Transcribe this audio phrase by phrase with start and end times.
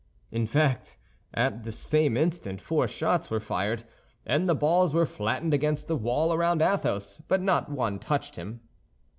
[0.31, 0.97] In fact,
[1.31, 3.83] at the same instant four shots were fired,
[4.25, 8.61] and the balls were flattened against the wall around Athos, but not one touched him.